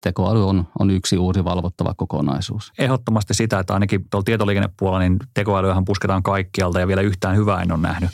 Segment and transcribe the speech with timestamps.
[0.00, 2.72] tekoäly on, on yksi uusi valvottava kokonaisuus.
[2.78, 7.72] Ehdottomasti sitä, että ainakin tuolla tietoliikennepuolella niin tekoälyähän pusketaan kaikkialta ja vielä yhtään hyvää en
[7.72, 8.10] ole nähnyt.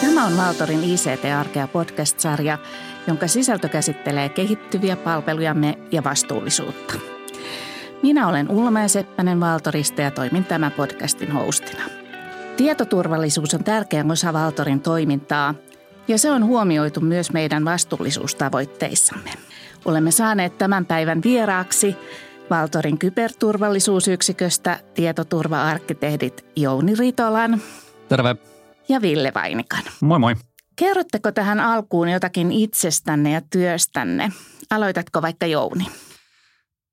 [0.00, 2.58] Tämä on Valtorin ICT-arkea podcast-sarja,
[3.06, 6.94] jonka sisältö käsittelee kehittyviä palvelujamme ja vastuullisuutta.
[8.02, 12.05] Minä olen Ulma Seppänen Valtorista ja toimin tämän podcastin hostina.
[12.56, 15.54] Tietoturvallisuus on tärkeä osa Valtorin toimintaa
[16.08, 19.30] ja se on huomioitu myös meidän vastuullisuustavoitteissamme.
[19.84, 21.96] Olemme saaneet tämän päivän vieraaksi
[22.50, 27.60] Valtorin kyberturvallisuusyksiköstä tietoturva-arkkitehdit Jouni Ritolan.
[28.08, 28.36] Terve.
[28.88, 29.82] Ja Ville Vainikan.
[30.00, 30.34] Moi moi.
[30.76, 34.32] Kerrotteko tähän alkuun jotakin itsestänne ja työstänne?
[34.70, 35.86] Aloitatko vaikka Jouni?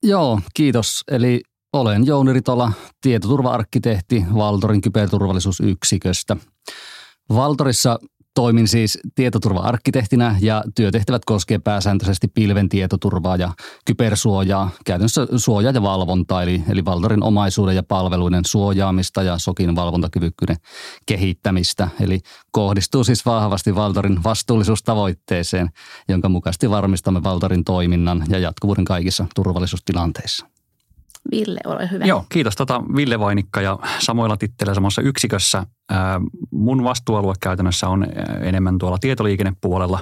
[0.03, 1.03] Joo, kiitos.
[1.11, 1.41] Eli
[1.73, 6.37] olen Jouni Ritola, tietoturva-arkkitehti Valtorin kyberturvallisuusyksiköstä.
[7.29, 7.99] Valtorissa
[8.35, 13.53] Toimin siis tietoturva-arkkitehtinä ja työtehtävät koskee pääsääntöisesti pilven tietoturvaa ja
[13.85, 20.55] kybersuojaa, käytännössä suojaa ja valvontaa, eli, eli Valtorin omaisuuden ja palveluiden suojaamista ja sokin valvontakyvykkyyden
[21.05, 21.87] kehittämistä.
[21.99, 22.19] Eli
[22.51, 25.69] kohdistuu siis vahvasti Valtorin vastuullisuustavoitteeseen,
[26.09, 30.52] jonka mukaisesti varmistamme Valtorin toiminnan ja jatkuvuuden kaikissa turvallisuustilanteissa.
[31.31, 32.05] Ville, ole hyvä.
[32.05, 32.55] Joo, kiitos.
[32.55, 35.65] Tota, Ville Vainikka ja samoilla titteleillä samassa yksikössä.
[35.89, 36.21] Ää,
[36.51, 38.07] mun vastuualue käytännössä on
[38.41, 39.99] enemmän tuolla tietoliikennepuolella,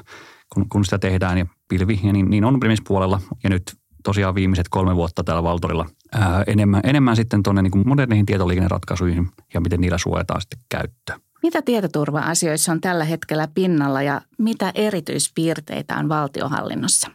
[0.53, 3.63] kun, kun sitä tehdään ja pilvi, ja niin, niin on puolella Ja nyt
[4.03, 9.61] tosiaan viimeiset kolme vuotta täällä Valtorilla ää, enemmän, enemmän sitten tuonne niin moderneihin tietoliikenneratkaisuihin ja
[9.61, 11.19] miten niillä suojataan sitten käyttöä.
[11.43, 17.11] Mitä tietoturva-asioissa on tällä hetkellä pinnalla ja mitä erityispiirteitä on valtiohallinnossa?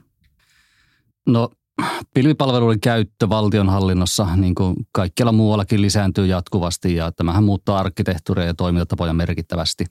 [1.26, 1.50] No
[2.14, 9.12] pilvipalveluiden käyttö valtionhallinnossa, niin kuin kaikkialla muuallakin, lisääntyy jatkuvasti ja tämähän muuttaa arkkitehtuuria ja toimintatapoja
[9.12, 9.84] merkittävästi.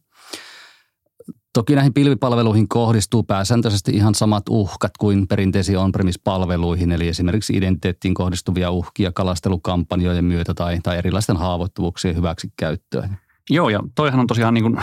[1.53, 8.71] Toki näihin pilvipalveluihin kohdistuu pääsääntöisesti ihan samat uhkat kuin perinteisiin on-premise-palveluihin, eli esimerkiksi identiteettiin kohdistuvia
[8.71, 13.17] uhkia kalastelukampanjoiden myötä tai, tai erilaisten haavoittuvuuksien hyväksikäyttöön.
[13.49, 14.77] Joo, ja toihan on tosiaan niin kuin,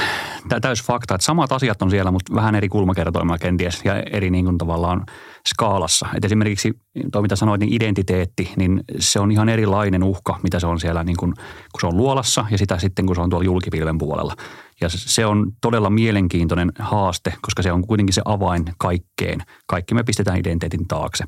[0.62, 4.44] täys fakta, että samat asiat on siellä, mutta vähän eri kulmakertoimilla kenties ja eri niin
[4.44, 5.06] kuin tavallaan
[5.48, 6.06] skaalassa.
[6.16, 6.72] Et esimerkiksi
[7.12, 11.04] tuo, mitä sanoit, niin identiteetti, niin se on ihan erilainen uhka, mitä se on siellä,
[11.04, 11.34] niin kuin,
[11.72, 14.34] kun se on luolassa ja sitä sitten, kun se on tuolla julkipilven puolella.
[14.80, 19.40] Ja se on todella mielenkiintoinen haaste, koska se on kuitenkin se avain kaikkeen.
[19.66, 21.24] Kaikki me pistetään identiteetin taakse.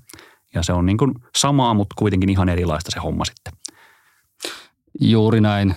[0.55, 3.53] Ja se on niin kuin samaa, mutta kuitenkin ihan erilaista se homma sitten.
[5.01, 5.75] Juuri näin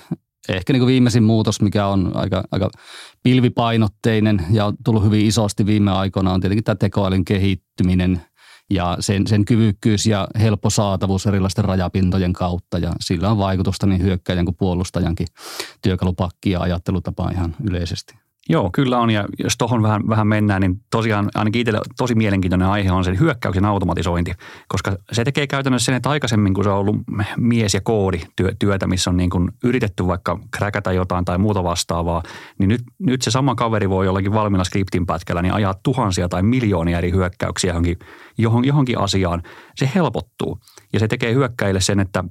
[0.50, 2.70] ehkä niin kuin viimeisin muutos, mikä on aika, aika
[3.24, 8.22] pilvipainotteinen ja on tullut hyvin isosti viime aikoina, on tietenkin tämä tekoälyn kehittyminen
[8.70, 12.78] ja sen, sen kyvykkyys ja helppo saatavuus erilaisten rajapintojen kautta.
[12.78, 15.28] Ja sillä on vaikutusta niin hyökkäjän kuin puolustajankin
[15.82, 18.27] työkalupakki ja ajattelutapaan ihan yleisesti.
[18.50, 19.10] Joo, kyllä on.
[19.10, 23.20] Ja jos tuohon vähän, vähän mennään, niin tosiaan ainakin itselle tosi mielenkiintoinen aihe on se
[23.20, 24.32] hyökkäyksen automatisointi,
[24.68, 26.96] koska se tekee käytännössä sen, että aikaisemmin kun se on ollut
[27.38, 28.20] mies- ja koodi
[28.60, 32.24] työtä, missä on niin kuin yritetty vaikka kräkätä jotain tai muuta vastaavaa,
[32.60, 36.44] niin nyt, nyt se sama kaveri voi jollakin valmiilla skriptin pätkällä niin ajaa tuhansia tai
[36.44, 37.98] miljoonia eri hyökkäyksiä johonkin,
[38.64, 39.44] johonkin asiaan.
[39.76, 40.60] Se helpottuu
[40.94, 42.24] ja se tekee hyökkäille sen, että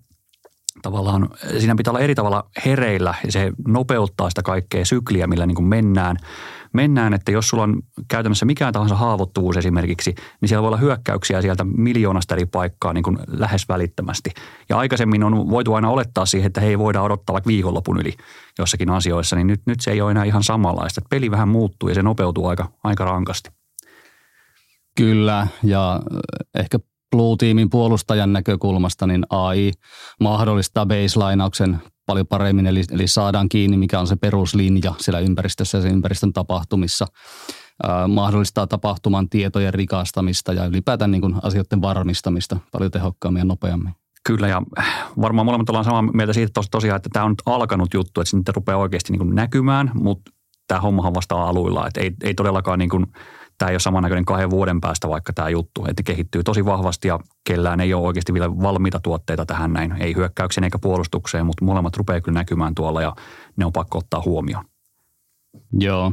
[0.82, 1.28] tavallaan
[1.58, 5.66] siinä pitää olla eri tavalla hereillä ja se nopeuttaa sitä kaikkea sykliä, millä niin kuin
[5.66, 6.16] mennään.
[6.72, 11.42] Mennään, että jos sulla on käytännössä mikään tahansa haavoittuvuus esimerkiksi, niin siellä voi olla hyökkäyksiä
[11.42, 14.30] sieltä miljoonasta eri paikkaa niin kuin lähes välittömästi.
[14.68, 18.12] Ja aikaisemmin on voitu aina olettaa siihen, että hei voidaan odottaa vaikka viikonlopun yli
[18.58, 21.00] jossakin asioissa, niin nyt, nyt se ei ole enää ihan samanlaista.
[21.10, 23.50] Peli vähän muuttuu ja se nopeutuu aika, aika rankasti.
[24.96, 26.00] Kyllä, ja
[26.54, 26.78] ehkä
[27.10, 29.70] Blue-tiimin puolustajan näkökulmasta, niin AI
[30.20, 35.82] mahdollistaa baselineauksen paljon paremmin, eli, eli saadaan kiinni, mikä on se peruslinja siellä ympäristössä ja
[35.82, 37.06] sen ympäristön tapahtumissa.
[37.88, 43.94] Äh, mahdollistaa tapahtuman tietojen rikastamista ja ylipäätään niin kuin asioiden varmistamista paljon tehokkaammin ja nopeammin.
[44.26, 44.62] Kyllä ja
[45.20, 48.30] varmaan molemmat ollaan samaa mieltä siitä tos, tosiaan, että tämä on nyt alkanut juttu, että
[48.30, 50.30] se nyt rupeaa oikeasti niin kuin näkymään, mutta
[50.68, 51.86] tämä hommahan vasta aluilla.
[51.86, 53.06] Että ei, ei todellakaan niin kuin–
[53.58, 57.20] tämä ei ole samannäköinen kahden vuoden päästä vaikka tämä juttu, että kehittyy tosi vahvasti ja
[57.44, 61.96] kellään ei ole oikeasti vielä valmiita tuotteita tähän näin, ei hyökkäykseen eikä puolustukseen, mutta molemmat
[61.96, 63.14] rupeaa kyllä näkymään tuolla ja
[63.56, 64.64] ne on pakko ottaa huomioon.
[65.72, 66.12] Joo.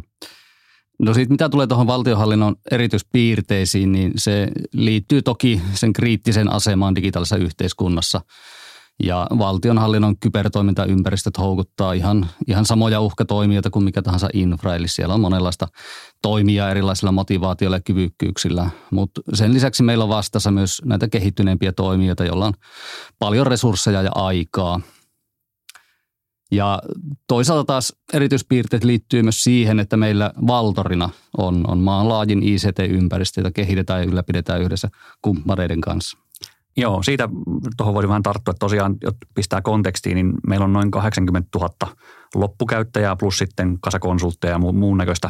[1.00, 7.38] No sitten mitä tulee tuohon valtionhallinnon erityispiirteisiin, niin se liittyy toki sen kriittisen asemaan digitaalisessa
[7.38, 8.22] yhteiskunnassa–
[9.04, 15.22] ja valtionhallinnon kybertoimintaympäristöt houkuttaa ihan, ihan samoja uhkatoimijoita kuin mikä tahansa infra, eli siellä on
[15.22, 15.68] monenlaista
[16.22, 18.70] toimia erilaisilla motivaatioilla ja kyvykkyyksillä.
[18.92, 22.54] Mutta sen lisäksi meillä on vastassa myös näitä kehittyneempiä toimijoita, joilla on
[23.20, 24.82] paljon resursseja ja aikaa.
[26.52, 26.82] Ja
[27.28, 34.02] toisaalta taas erityispiirteet liittyy myös siihen, että meillä Valtorina on, on maanlaajin ICT-ympäristö, jota kehitetään
[34.02, 34.90] ja ylläpidetään yhdessä
[35.22, 36.23] kumppaneiden kanssa.
[36.78, 37.30] Joo, siitä
[37.78, 38.54] tuohon voisin vähän tarttua.
[38.54, 41.70] Tosiaan, jotta pistää kontekstiin, niin meillä on noin 80 000
[42.36, 45.30] loppukäyttäjää plus sitten kasakonsultteja ja muun näköistä,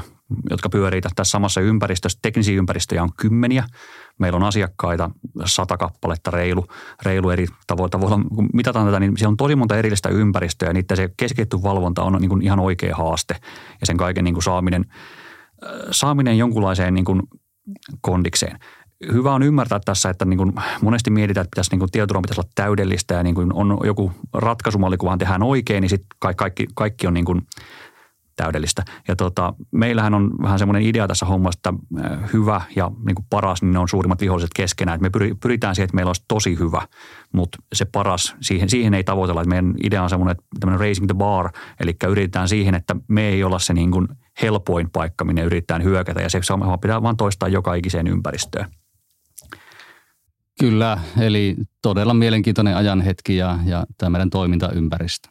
[0.49, 2.19] jotka pyörii tässä samassa ympäristössä.
[2.21, 3.63] Teknisiä ympäristöjä on kymmeniä.
[4.19, 5.09] Meillä on asiakkaita
[5.45, 6.65] sata kappaletta reilu,
[7.05, 8.23] reilu eri tavoilla.
[8.35, 12.03] Kun mitataan tätä, niin siellä on tosi monta erillistä ympäristöä ja niiden se keskitetty valvonta
[12.03, 13.35] on niin kuin ihan oikea haaste
[13.81, 14.85] ja sen kaiken niin kuin saaminen,
[15.91, 17.21] saaminen jonkunlaiseen niin kuin
[18.01, 18.59] kondikseen
[19.11, 22.41] hyvä on ymmärtää tässä, että niin kuin monesti mietitään, että pitäisi, niin kuin tietoturvan pitäisi
[22.41, 26.37] olla täydellistä ja niin kuin on joku ratkaisumalli, kun vaan tehdään oikein, niin sitten kaikki,
[26.37, 27.41] kaikki, kaikki on niin kuin
[28.35, 28.83] täydellistä.
[29.07, 31.73] Ja tota, meillähän on vähän semmoinen idea tässä hommassa, että
[32.05, 34.99] äh, hyvä ja niin kuin paras, niin ne on suurimmat viholliset keskenään.
[35.01, 35.09] Me
[35.41, 36.87] pyritään siihen, että meillä olisi tosi hyvä,
[37.31, 39.41] mutta se paras, siihen, siihen ei tavoitella.
[39.41, 43.27] Että meidän idea on semmoinen, että tämmöinen raising the bar, eli yritetään siihen, että me
[43.27, 44.07] ei olla se niin kuin
[44.41, 46.21] helpoin paikka, minne yritetään hyökätä.
[46.21, 46.39] Ja se
[46.81, 48.65] pitää vaan toistaa joka ikiseen ympäristöön.
[50.63, 55.29] Kyllä, eli todella mielenkiintoinen ajanhetki ja, ja tämä meidän toimintaympäristö.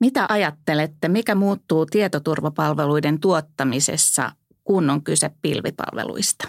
[0.00, 4.32] Mitä ajattelette, mikä muuttuu tietoturvapalveluiden tuottamisessa,
[4.64, 6.48] kun on kyse pilvipalveluista?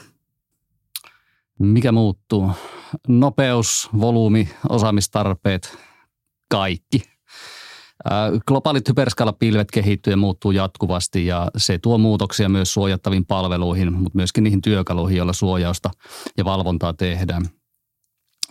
[1.60, 2.52] Mikä muuttuu?
[3.08, 5.78] Nopeus, volyymi, osaamistarpeet,
[6.50, 7.02] kaikki.
[8.48, 14.44] Globaalit hyperskaalapilvet kehittyy ja muuttuu jatkuvasti ja se tuo muutoksia myös suojattaviin palveluihin, mutta myöskin
[14.44, 15.90] niihin työkaluihin, joilla suojausta
[16.38, 17.57] ja valvontaa tehdään.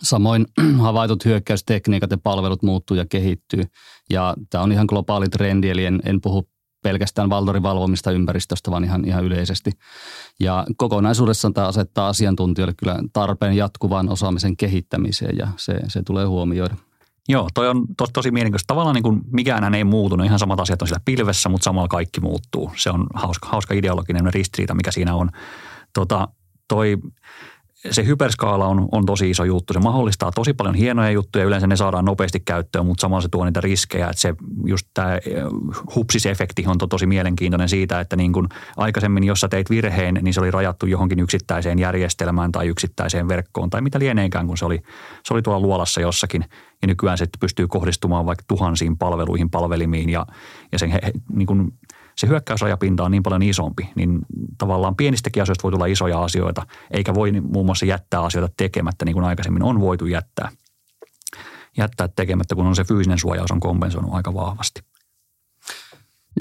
[0.02, 0.46] Samoin
[0.78, 3.62] havaitut hyökkäystekniikat ja palvelut muuttuu ja kehittyy.
[4.10, 6.48] Ja tämä on ihan globaali trendi, eli en, en puhu
[6.82, 9.70] pelkästään Valtorin valvomista ympäristöstä, vaan ihan, ihan yleisesti.
[10.40, 16.74] Ja kokonaisuudessaan tämä asettaa asiantuntijoille kyllä tarpeen jatkuvaan osaamisen kehittämiseen ja se, se tulee huomioida.
[17.28, 18.66] Joo, toi on tos, tosi mielenkiintoista.
[18.66, 22.20] Tavallaan niin kuin mikään ei muutunut, ihan samat asiat on siellä pilvessä, mutta samalla kaikki
[22.20, 22.72] muuttuu.
[22.76, 25.30] Se on hauska, hauska ideologinen ristiriita, mikä siinä on.
[25.92, 26.28] Tota,
[26.68, 26.98] toi
[27.90, 29.72] se hyperskaala on, on tosi iso juttu.
[29.72, 31.44] Se mahdollistaa tosi paljon hienoja juttuja.
[31.44, 34.08] Yleensä ne saadaan nopeasti käyttöön, mutta samalla se tuo niitä riskejä.
[34.08, 34.34] Että se
[34.66, 35.22] just tämä eh,
[35.94, 40.34] hupsisefekti on to, tosi mielenkiintoinen siitä, että niin kun aikaisemmin, jos sä teit virheen, niin
[40.34, 44.82] se oli rajattu johonkin yksittäiseen järjestelmään tai yksittäiseen verkkoon tai mitä lieneekään, kun se oli,
[45.24, 46.44] se oli tuolla luolassa jossakin.
[46.82, 50.26] Ja nykyään se pystyy kohdistumaan vaikka tuhansiin palveluihin, palvelimiin ja,
[50.72, 51.00] ja sen he,
[51.32, 51.72] niin kun
[52.18, 54.18] se hyökkäysrajapinta on niin paljon isompi, niin
[54.58, 59.14] tavallaan pienistäkin asioista voi tulla isoja asioita, eikä voi muun muassa jättää asioita tekemättä niin
[59.14, 60.48] kuin aikaisemmin on voitu jättää.
[61.78, 64.80] Jättää tekemättä, kun on se fyysinen suojaus on kompensoinut aika vahvasti.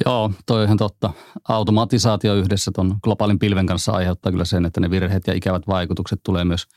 [0.06, 1.13] Joo, toi on ihan totta.
[1.50, 6.19] Automatisaatio yhdessä tuon globaalin pilven kanssa aiheuttaa kyllä sen, että ne virheet ja ikävät vaikutukset
[6.24, 6.68] tulee myös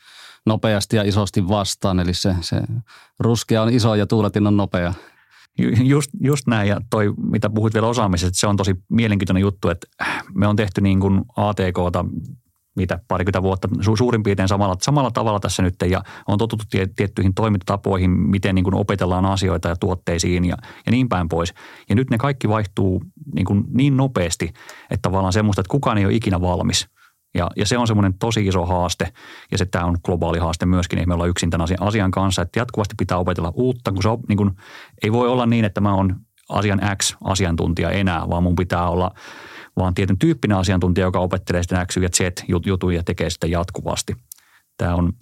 [0.45, 1.99] nopeasti ja isosti vastaan.
[1.99, 2.61] Eli se, se
[3.19, 4.93] ruskea on iso ja tuuletin on nopea.
[5.83, 6.67] Just, just näin.
[6.67, 9.87] Ja toi, mitä puhuit vielä osaamisesta, se on tosi mielenkiintoinen juttu, että
[10.35, 12.05] me on tehty niin kuin ATKta
[12.75, 15.75] mitä parikymmentä vuotta su, suurin piirtein samalla, samalla tavalla tässä nyt.
[15.89, 20.91] Ja on totuttu tie, tiettyihin toimintatapoihin, miten niin kuin opetellaan asioita ja tuotteisiin ja, ja
[20.91, 21.53] niin päin pois.
[21.89, 23.03] Ja nyt ne kaikki vaihtuu
[23.35, 24.45] niin, kuin niin nopeasti,
[24.89, 26.87] että tavallaan semmoista, että kukaan ei ole ikinä valmis–
[27.33, 29.13] ja, ja se on semmoinen tosi iso haaste
[29.51, 32.41] ja se tämä on globaali haaste myöskin, ei me olla yksin tämän asian, asian kanssa,
[32.41, 34.51] että jatkuvasti pitää opetella uutta, kun se on, niin kuin,
[35.03, 36.15] ei voi olla niin, että mä oon
[36.49, 39.11] asian X asiantuntija enää, vaan mun pitää olla
[39.77, 42.19] vaan tietyn tyyppinen asiantuntija, joka opettelee sitten X ja Z
[42.65, 44.15] jutuja ja tekee sitä jatkuvasti.
[44.77, 45.13] Tämä on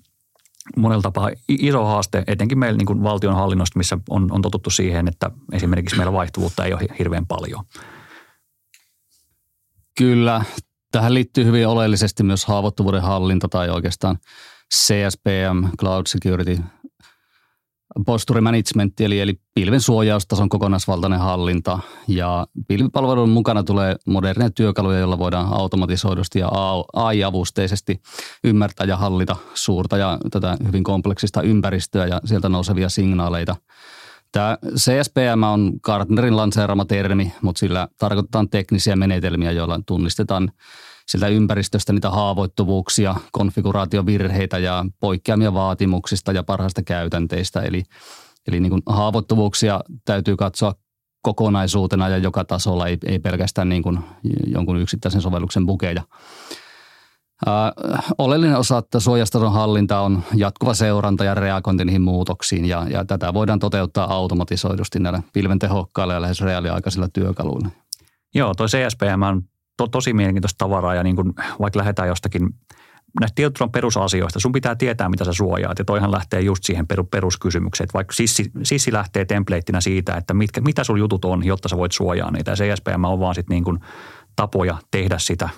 [0.78, 5.96] monella tapaa iso haaste, etenkin meillä niin valtionhallinnosta, missä on, on totuttu siihen, että esimerkiksi
[5.96, 7.64] meillä vaihtuvuutta ei ole hirveän paljon.
[9.98, 10.44] Kyllä,
[10.98, 14.18] Tähän liittyy hyvin oleellisesti myös haavoittuvuuden hallinta tai oikeastaan
[14.76, 16.58] CSPM, Cloud Security
[18.06, 21.80] Posture Management, eli, eli pilven suojaustason kokonaisvaltainen hallinta.
[22.08, 26.50] Ja pilvipalvelun mukana tulee moderneja työkaluja, joilla voidaan automatisoidusti ja
[26.94, 28.02] AI-avusteisesti
[28.44, 33.56] ymmärtää ja hallita suurta ja tätä hyvin kompleksista ympäristöä ja sieltä nousevia signaaleita–
[34.32, 40.52] Tämä CSPM on Gartnerin lanseerama termi, mutta sillä tarkoitetaan teknisiä menetelmiä, joilla tunnistetaan
[41.08, 47.62] siltä ympäristöstä niitä haavoittuvuuksia, konfiguraatiovirheitä ja poikkeamia vaatimuksista ja parhaista käytänteistä.
[47.62, 47.84] Eli,
[48.48, 50.76] eli niin kuin haavoittuvuuksia täytyy katsoa
[51.22, 54.00] kokonaisuutena ja joka tasolla, ei, ei pelkästään niin kuin
[54.46, 56.04] jonkun yksittäisen sovelluksen bukeja.
[58.18, 63.34] Oleellinen osa että suojastason hallinta on jatkuva seuranta ja reagointi niihin muutoksiin ja, ja tätä
[63.34, 67.70] voidaan toteuttaa automatisoidusti näillä pilven tehokkailla ja lähes reaaliaikaisilla työkaluilla.
[68.36, 69.44] Joo, tuo CSPM on
[69.78, 72.50] to, tosi mielenkiintoista tavaraa ja niin kuin, vaikka lähdetään jostakin
[73.20, 75.80] näistä tietoturvan perusasioista, sun pitää tietää, mitä sä suojaat.
[75.80, 77.90] Ja toihan lähtee just siihen peruskysymykseen.
[77.94, 81.92] Vaikka sissi, sissi lähtee templateina siitä, että mitkä, mitä sun jutut on, jotta sä voit
[81.92, 82.52] suojaa niitä.
[82.52, 83.80] Ja CSPM on vaan sitten niin
[84.38, 85.50] tapoja tehdä sitä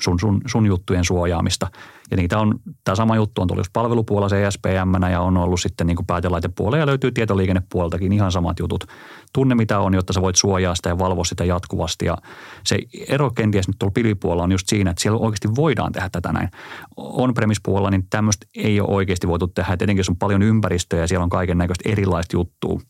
[0.00, 1.70] sun, sun, sun juttujen suojaamista.
[2.10, 6.06] Ja niitä on, tämä sama juttu on tullut palvelupuolella CSPM ja on ollut sitten niin
[6.06, 8.84] päätelaitepuolella ja löytyy tietoliikennepuoleltakin ihan samat jutut.
[9.32, 12.04] Tunne mitä on, jotta sä voit suojaa sitä ja valvoa sitä jatkuvasti.
[12.04, 12.16] Ja
[12.64, 12.78] se
[13.08, 16.48] ero kenties nyt tuolla pilvipuolella on just siinä, että siellä oikeasti voidaan tehdä tätä näin.
[16.96, 19.72] On-premise-puolella niin tämmöistä ei ole oikeasti voitu tehdä.
[19.72, 22.80] Et etenkin jos on paljon ympäristöä ja siellä on kaiken näköistä erilaista juttua,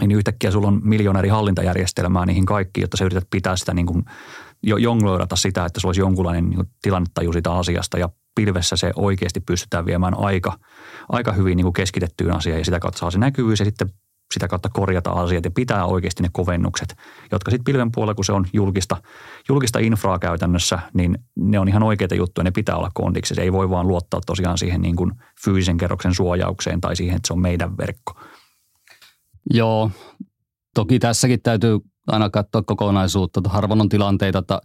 [0.00, 3.86] niin yhtäkkiä sulla on miljoona eri hallintajärjestelmää niihin kaikkiin, jotta sä yrität pitää sitä niin
[3.86, 4.04] kuin–
[4.62, 9.40] jo, jongloidata sitä, että se olisi jonkunlainen niin tilannetaju sitä asiasta ja pilvessä se oikeasti
[9.40, 10.58] pystytään viemään aika,
[11.08, 13.88] aika hyvin niin kuin keskitettyyn asiaan ja sitä kautta saa se näkyvyys ja sitten
[14.34, 16.96] sitä kautta korjata asiat ja pitää oikeasti ne kovennukset,
[17.32, 19.02] jotka sitten pilven puolella, kun se on julkista,
[19.48, 23.34] julkista infraa käytännössä, niin ne on ihan oikeita juttuja, ne pitää olla kondiksi.
[23.34, 25.12] Se ei voi vaan luottaa tosiaan siihen niin kuin
[25.44, 28.20] fyysisen kerroksen suojaukseen tai siihen, että se on meidän verkko.
[29.50, 29.90] Joo,
[30.74, 33.40] toki tässäkin täytyy aina katsoa kokonaisuutta.
[33.48, 34.60] Harvoin on tilanteita, että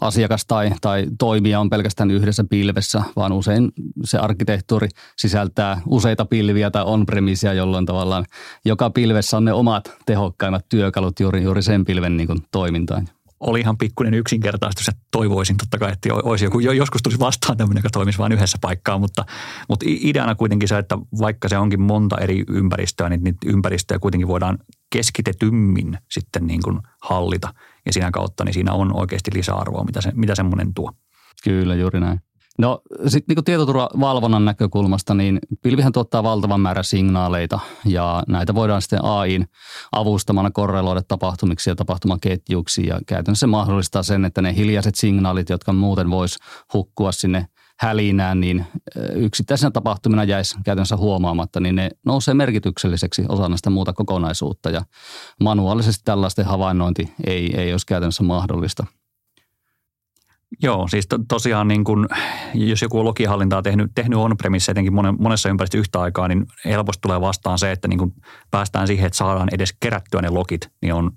[0.00, 3.72] asiakas tai, tai toimija on pelkästään yhdessä pilvessä, vaan usein
[4.04, 8.24] se arkkitehtuuri sisältää useita pilviä tai on-premisia, jolloin tavallaan
[8.64, 13.08] joka pilvessä on ne omat tehokkaimmat työkalut juuri, juuri sen pilven niin toimintaan
[13.40, 17.80] oli ihan pikkuinen yksinkertaistus, että toivoisin totta kai, että olisi joku, joskus tulisi vastaan tämmöinen,
[17.80, 19.24] joka toimisi vain yhdessä paikkaa, mutta,
[19.68, 24.28] mutta ideana kuitenkin se, että vaikka se onkin monta eri ympäristöä, niin niitä ympäristöjä kuitenkin
[24.28, 24.58] voidaan
[24.92, 27.54] keskitetymmin sitten niin kuin hallita
[27.86, 30.92] ja siinä kautta niin siinä on oikeasti lisäarvoa, mitä, se, mitä semmoinen tuo.
[31.44, 32.20] Kyllä, juuri näin.
[32.58, 39.04] No sitten niin tietoturvavalvonnan näkökulmasta, niin pilvihän tuottaa valtavan määrän signaaleita ja näitä voidaan sitten
[39.04, 39.48] AIin
[39.92, 45.72] avustamana korreloida tapahtumiksi ja tapahtumaketjuksi ja käytännössä se mahdollistaa sen, että ne hiljaiset signaalit, jotka
[45.72, 46.38] muuten vois
[46.74, 47.46] hukkua sinne
[47.78, 48.66] hälinään, niin
[49.14, 54.82] yksittäisenä tapahtumina jäisi käytännössä huomaamatta, niin ne nousee merkitykselliseksi osana sitä muuta kokonaisuutta ja
[55.40, 58.86] manuaalisesti tällaisten havainnointi ei, ei olisi käytännössä mahdollista–
[60.62, 62.08] Joo, siis to, tosiaan niin kun,
[62.54, 67.20] jos joku on logihallintaa tehnyt, tehnyt on-premise etenkin monessa ympäristössä yhtä aikaa, niin helposti tulee
[67.20, 68.14] vastaan se, että niin kun
[68.50, 71.10] päästään siihen, että saadaan edes kerättyä ne logit, niin on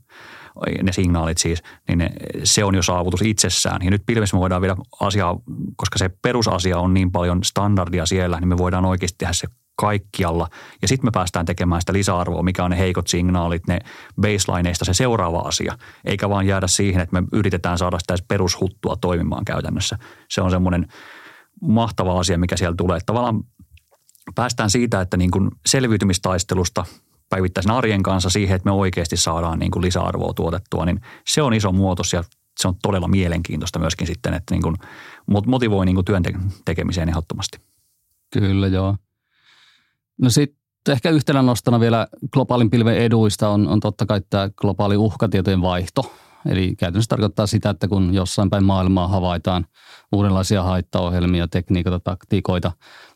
[0.83, 2.09] ne signaalit siis, niin ne,
[2.43, 3.81] se on jo saavutus itsessään.
[3.85, 5.39] Ja nyt pilvessä me voidaan vielä asiaa,
[5.75, 10.47] koska se perusasia on niin paljon standardia siellä, niin me voidaan oikeasti tehdä se kaikkialla.
[10.81, 13.79] Ja sitten me päästään tekemään sitä lisäarvoa, mikä on ne heikot signaalit, ne
[14.21, 15.77] baselineista se seuraava asia.
[16.05, 19.97] Eikä vaan jäädä siihen, että me yritetään saada sitä perushuttua toimimaan käytännössä.
[20.29, 20.87] Se on semmoinen
[21.61, 22.99] mahtava asia, mikä siellä tulee.
[23.05, 23.43] Tavallaan
[24.35, 26.85] päästään siitä, että niin kuin selviytymistaistelusta
[27.29, 31.53] päivittäisen arjen kanssa siihen, että me oikeasti saadaan niin kuin lisäarvoa tuotettua, niin se on
[31.53, 32.23] iso muutos ja
[32.59, 34.75] se on todella mielenkiintoista myöskin sitten, että niin kuin
[35.47, 36.23] motivoi niin kuin työn
[36.65, 37.57] tekemiseen ehdottomasti.
[38.33, 38.97] Kyllä, joo.
[40.21, 44.97] No sitten ehkä yhtenä nostana vielä globaalin pilven eduista on, on totta kai tämä globaali
[44.97, 46.13] uhkatietojen vaihto.
[46.45, 49.65] Eli käytännössä tarkoittaa sitä, että kun jossain päin maailmaa havaitaan
[50.11, 52.71] uudenlaisia haittaohjelmia, tekniikoita, taktiikoita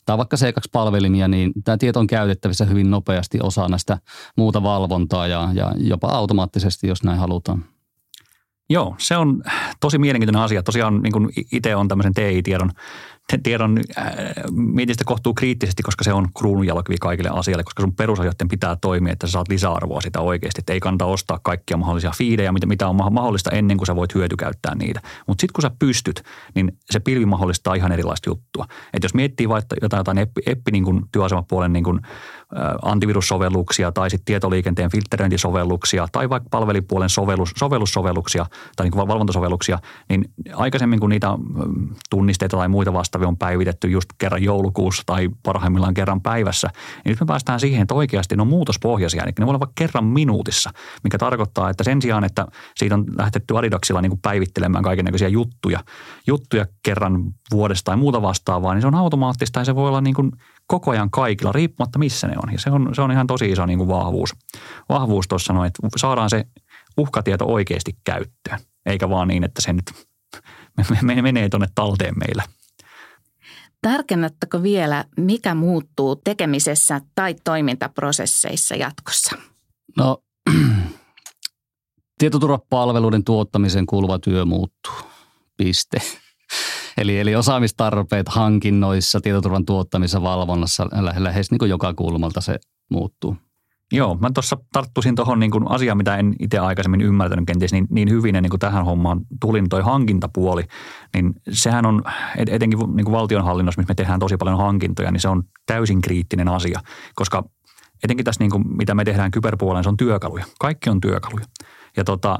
[0.06, 3.98] tai vaikka C2-palvelimia, niin tämä tieto on käytettävissä hyvin nopeasti osa näistä
[4.38, 7.66] muuta valvontaa ja, ja jopa automaattisesti, jos näin halutaan.
[8.70, 9.44] Joo, se on
[9.80, 10.64] tosi mielenkiintoinen asia.
[10.64, 12.72] Tosiaan niin itse on tämmöisen TI-tiedon
[13.44, 14.06] tiedon äh,
[15.06, 19.32] kohtuu kriittisesti, koska se on kruununjalkavi kaikille asialle, koska sun perusasioiden pitää toimia, että sä
[19.32, 20.62] saat lisäarvoa sitä oikeasti.
[20.62, 24.16] Että ei kannata ostaa kaikkia mahdollisia fiidejä, mitä, mitä on mahdollista ennen kuin sä voit
[24.16, 25.02] hyötykäyttää niitä.
[25.28, 26.24] Mutta sitten kun sä pystyt,
[26.56, 28.66] niin se pilvi mahdollistaa ihan erilaista juttua.
[28.94, 32.00] Että jos miettii vaikka jotain, jotain eppi, eppi niin kuin työasemapuolen niin kuin,
[32.82, 39.80] antivirussovelluksia tai sitten tietoliikenteen filtteröintisovelluksia tai vaikka palvelipuolen sovellus, sovellussovelluksia tai niin kuin valvontasovelluksia,
[40.10, 41.28] niin aikaisemmin kun niitä
[42.10, 46.70] tunnisteita tai muita vastaavia on päivitetty just kerran joulukuussa tai parhaimmillaan kerran päivässä,
[47.06, 49.74] niin nyt me päästään siihen, että oikeasti ne on muutospohjaisia, eli ne voi olla vaikka
[49.76, 50.70] kerran minuutissa,
[51.04, 55.84] mikä tarkoittaa, että sen sijaan, että siitä on lähtetty Adidaksilla niin kuin päivittelemään kaikenlaisia juttuja,
[56.28, 60.16] juttuja kerran vuodesta tai muuta vastaavaa, niin se on automaattista ja se voi olla niin
[60.16, 60.32] kuin
[60.68, 62.54] koko ajan kaikilla, riippumatta missä ne on.
[62.54, 64.36] Ja se on, se on ihan tosi iso niin kuin vahvuus,
[64.90, 66.46] vahvuus tuossa noin, että saadaan se
[66.98, 69.92] uhkatieto oikeasti käyttöön, eikä vaan niin, että se nyt
[71.22, 72.44] menee tuonne talteen meillä.
[73.82, 79.36] Tarkennatteko vielä, mikä muuttuu tekemisessä tai toimintaprosesseissa jatkossa?
[79.98, 80.18] No,
[82.20, 84.94] tietoturvapalveluiden tuottamiseen kuuluva työ muuttuu.
[85.58, 86.02] Piste.
[86.98, 92.60] Eli, eli osaamistarpeet hankinnoissa, tietoturvan tuottamisessa, valvonnassa lähes niin kuin joka kulmalta se
[92.92, 93.38] muuttuu.
[93.92, 98.10] Joo, mä tuossa tarttuisin tuohon niin asiaan, mitä en itse aikaisemmin ymmärtänyt kenties niin, niin
[98.10, 100.64] hyvin, niin kuin tähän hommaan tulin toi hankintapuoli,
[101.14, 102.04] niin sehän on
[102.48, 106.80] etenkin niin valtionhallinnossa, missä me tehdään tosi paljon hankintoja, niin se on täysin kriittinen asia,
[107.16, 107.44] koska
[108.04, 110.46] etenkin tässä, niin kuin, mitä me tehdään kyberpuolella, se on työkaluja.
[110.60, 111.46] Kaikki on työkaluja.
[111.98, 112.40] Ja tota,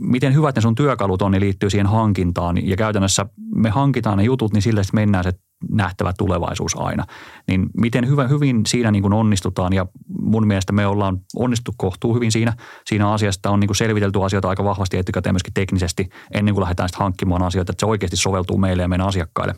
[0.00, 2.68] miten hyvät ne sun työkalut on, niin liittyy siihen hankintaan.
[2.68, 5.32] Ja käytännössä me hankitaan ne jutut, niin sillä mennään se
[5.70, 7.04] nähtävä tulevaisuus aina.
[7.48, 9.86] Niin miten hyvä, hyvin siinä niin kuin onnistutaan ja
[10.20, 12.52] mun mielestä me ollaan onnistu kohtuu hyvin siinä,
[12.86, 13.50] siinä asiasta.
[13.50, 17.42] On niin kuin selvitelty asioita aika vahvasti etukäteen myöskin teknisesti ennen kuin lähdetään sitten hankkimaan
[17.42, 19.54] asioita, että se oikeasti soveltuu meille ja meidän asiakkaille.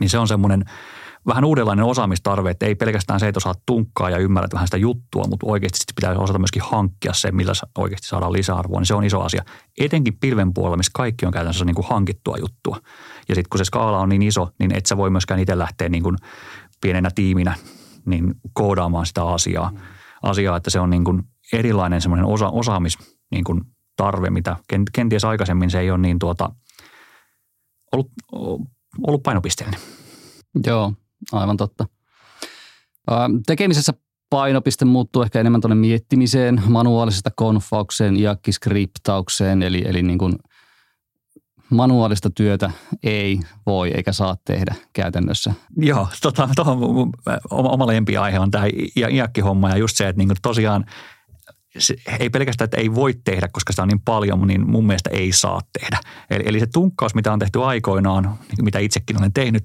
[0.00, 0.64] Niin se on semmoinen
[1.26, 5.24] vähän uudenlainen osaamistarve, että ei pelkästään se, että osaat tunkkaa ja ymmärrät vähän sitä juttua,
[5.28, 9.04] mutta oikeasti sitten pitää osata myöskin hankkia se, millä oikeasti saadaan lisäarvoa, niin se on
[9.04, 9.44] iso asia.
[9.78, 12.80] Etenkin pilven puolella, missä kaikki on käytännössä niin kuin hankittua juttua.
[13.28, 15.88] Ja sitten kun se skaala on niin iso, niin et sä voi myöskään itse lähteä
[15.88, 16.16] niin kuin
[16.80, 17.54] pienenä tiiminä
[18.06, 19.78] niin koodaamaan sitä asiaa, mm.
[20.22, 22.98] asiaa että se on niin kuin erilainen semmoinen osa, osaamis
[23.30, 23.60] niin kuin
[23.96, 24.56] tarve, mitä
[24.92, 26.50] kenties aikaisemmin se ei ole niin tuota,
[27.92, 28.10] ollut,
[29.06, 29.80] ollut painopisteellinen.
[30.66, 30.92] Joo,
[31.32, 31.86] aivan totta.
[33.46, 33.92] Tekemisessä
[34.30, 40.34] painopiste muuttuu ehkä enemmän tuonne miettimiseen, manuaalisesta konfaukseen, ja skriptaukseen, eli, eli niin kuin
[41.70, 42.70] manuaalista työtä
[43.02, 45.54] ei voi eikä saa tehdä käytännössä.
[45.76, 47.10] Joo, tota, tuohon
[47.50, 48.64] oma lempiaihe on tämä
[48.96, 50.84] iäkkihomma ja just se, että niin tosiaan
[51.78, 55.10] se, ei pelkästään, että ei voi tehdä, koska sitä on niin paljon, niin mun mielestä
[55.10, 55.98] ei saa tehdä.
[56.30, 59.62] Eli, eli se tunkkaus, mitä on tehty aikoinaan, mitä itsekin olen tehnyt,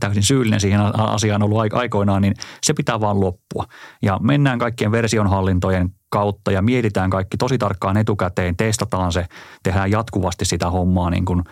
[0.00, 3.64] täysin syyllinen siihen asiaan ollut aikoinaan, niin se pitää vaan loppua.
[4.02, 9.26] Ja mennään kaikkien versionhallintojen kautta ja mietitään kaikki tosi tarkkaan etukäteen, testataan se,
[9.62, 11.42] tehdään jatkuvasti sitä hommaa niin kuin,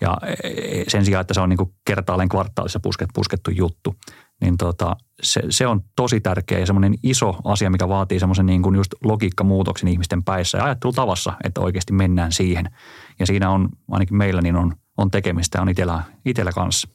[0.00, 3.94] ja e, e, sen sijaan, että se on niin kuin kertaalleen kvartaalissa pusket, puskettu juttu
[4.40, 8.62] niin tota, se, se, on tosi tärkeä ja semmoinen iso asia, mikä vaatii semmoisen niin
[8.62, 12.70] kuin just logiikkamuutoksen ihmisten päissä ja ajattelutavassa, että oikeasti mennään siihen.
[13.18, 16.88] Ja siinä on, ainakin meillä, niin on, on tekemistä on itsellä, itsellä kanssa.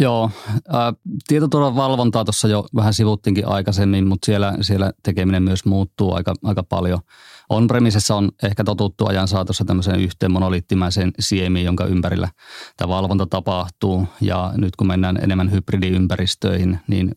[0.00, 0.30] Joo,
[0.68, 0.92] ää,
[1.28, 6.62] tietoturvan valvontaa tuossa jo vähän sivuttiinkin aikaisemmin, mutta siellä, siellä tekeminen myös muuttuu aika, aika
[6.62, 6.98] paljon–
[7.48, 12.28] On-premisessä on ehkä totuttu ajan saatossa tämmöiseen yhteen monoliittimäiseen siemiin, jonka ympärillä
[12.76, 14.06] tämä valvonta tapahtuu.
[14.20, 17.12] Ja nyt kun mennään enemmän hybridiympäristöihin, niin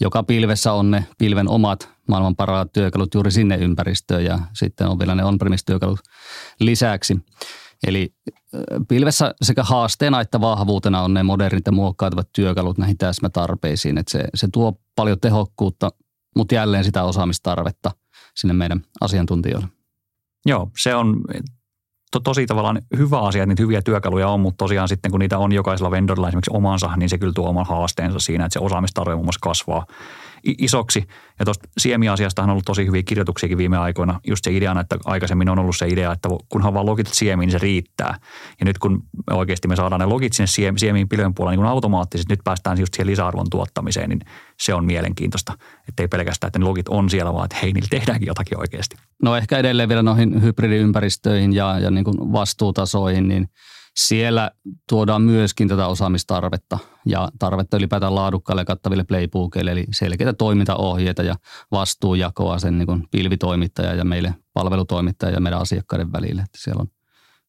[0.00, 4.98] joka pilvessä on ne pilven omat maailman parhaat työkalut juuri sinne ympäristöön ja sitten on
[4.98, 6.00] vielä ne on-premise-työkalut
[6.60, 7.18] lisäksi.
[7.86, 8.14] Eli
[8.88, 13.98] pilvessä sekä haasteena että vahvuutena on ne modernit ja muokkautuvat työkalut näihin täsmätarpeisiin.
[13.98, 15.90] Että se, se tuo paljon tehokkuutta,
[16.36, 17.90] mutta jälleen sitä osaamistarvetta
[18.40, 19.68] sinne meidän asiantuntijoille.
[20.46, 21.20] Joo, se on
[22.12, 25.38] to, tosi tavallaan hyvä asia, että niitä hyviä työkaluja on, mutta tosiaan sitten kun niitä
[25.38, 29.14] on jokaisella vendorilla esimerkiksi omansa, niin se kyllä tuo oman haasteensa siinä, että se osaamistarve
[29.14, 29.86] muun muassa kasvaa
[30.44, 31.04] isoksi.
[31.38, 34.20] Ja tuosta siemiasiasta on ollut tosi hyviä kirjoituksiakin viime aikoina.
[34.26, 37.52] Just se ideana, että aikaisemmin on ollut se idea, että kunhan vaan logitat siemiin, niin
[37.52, 38.14] se riittää.
[38.60, 42.32] Ja nyt kun me oikeasti me saadaan ne logit sinne siemiin pilven puolella niin automaattisesti,
[42.32, 44.20] nyt päästään just siihen lisäarvon tuottamiseen, niin
[44.60, 45.52] se on mielenkiintoista.
[45.88, 48.96] Että ei pelkästään, että ne logit on siellä, vaan että hei, niillä tehdäänkin jotakin oikeasti.
[49.22, 53.48] No ehkä edelleen vielä noihin hybridiympäristöihin ja, ja niin kuin vastuutasoihin, niin–
[53.96, 54.50] siellä
[54.88, 61.34] tuodaan myöskin tätä osaamistarvetta ja tarvetta ylipäätään laadukkaille ja kattaville playbookeille, eli selkeitä toimintaohjeita ja
[61.72, 66.42] vastuujakoa sen niin kuin pilvitoimittaja ja meille palvelutoimittaja ja meidän asiakkaiden välille.
[66.42, 66.88] Että siellä on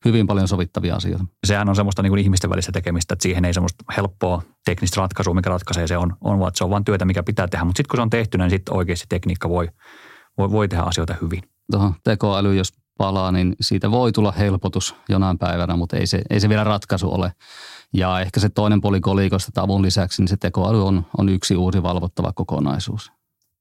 [0.06, 1.26] hyvin paljon sovittavia asioita.
[1.48, 5.34] Sehän on semmoista niin kuin ihmisten välistä tekemistä, että siihen ei semmoista helppoa teknistä ratkaisua,
[5.34, 7.66] mikä ratkaisee se on, on vaan, se on vain työtä, mikä pitää tehdä.
[7.66, 9.70] Mutta sitten kun se on tehty, niin sitten oikeasti tekniikka voi,
[10.38, 11.42] voi, voi tehdä asioita hyvin.
[11.72, 16.40] Tuohon tekoäly, jos palaa, niin siitä voi tulla helpotus jonain päivänä, mutta ei se, ei
[16.40, 17.34] se vielä ratkaisu ole.
[17.94, 21.84] Ja ehkä se toinen puoli kolikosta tavun lisäksi, niin se tekoäly on, on yksi uusi
[21.84, 23.12] valvottava kokonaisuus.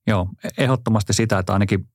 [0.07, 1.89] Joo, ehdottomasti sitä, että ainakin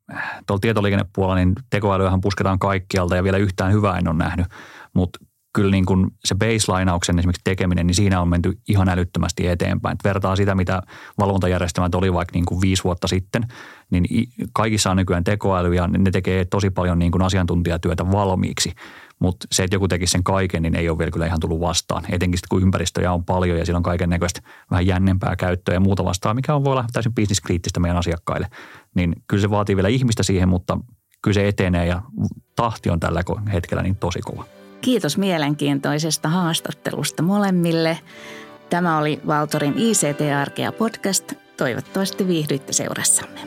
[0.48, 4.48] tuolla tietoliikennepuolella niin tekoälyähän pusketaan kaikkialta ja vielä yhtään hyvää en ole nähnyt,
[4.94, 5.20] mutta
[5.56, 9.94] kyllä niin kuin se baselineauksen esimerkiksi tekeminen, niin siinä on menty ihan älyttömästi eteenpäin.
[9.94, 10.82] Et vertaa sitä, mitä
[11.20, 13.44] valvontajärjestelmät oli vaikka niin kuin viisi vuotta sitten,
[13.90, 18.72] niin kaikissa on nykyään tekoäly ja ne tekee tosi paljon niin kuin asiantuntijatyötä valmiiksi.
[19.20, 22.04] Mutta se, että joku tekisi sen kaiken, niin ei ole vielä kyllä ihan tullut vastaan.
[22.10, 25.80] Etenkin sitten, kun ympäristöjä on paljon ja siellä on kaiken näköistä vähän jännempää käyttöä ja
[25.80, 28.48] muuta vastaan, mikä on voi olla täysin bisniskriittistä meidän asiakkaille.
[28.96, 30.80] Niin kyllä se vaatii vielä ihmistä siihen, mutta
[31.22, 32.02] kyllä se etenee ja
[32.56, 34.46] tahti on tällä hetkellä niin tosi kova.
[34.82, 38.00] Kiitos mielenkiintoisesta haastattelusta molemmille.
[38.70, 41.45] Tämä oli Valtorin ICT-arkea podcast.
[41.58, 43.40] Toivottavasti viihdyitte seurassamme.